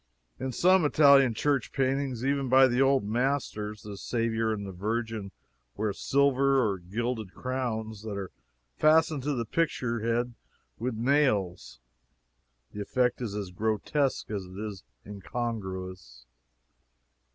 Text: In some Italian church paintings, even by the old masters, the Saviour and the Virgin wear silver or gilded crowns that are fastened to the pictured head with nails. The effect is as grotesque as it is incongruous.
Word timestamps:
In 0.39 0.51
some 0.51 0.83
Italian 0.83 1.35
church 1.35 1.71
paintings, 1.71 2.25
even 2.25 2.49
by 2.49 2.67
the 2.67 2.81
old 2.81 3.03
masters, 3.03 3.83
the 3.83 3.97
Saviour 3.97 4.51
and 4.51 4.65
the 4.65 4.71
Virgin 4.71 5.31
wear 5.77 5.93
silver 5.93 6.59
or 6.59 6.79
gilded 6.79 7.35
crowns 7.35 8.01
that 8.01 8.17
are 8.17 8.31
fastened 8.75 9.21
to 9.21 9.35
the 9.35 9.45
pictured 9.45 10.03
head 10.03 10.33
with 10.79 10.95
nails. 10.95 11.79
The 12.71 12.81
effect 12.81 13.21
is 13.21 13.35
as 13.35 13.51
grotesque 13.51 14.31
as 14.31 14.45
it 14.45 14.57
is 14.57 14.83
incongruous. 15.05 16.25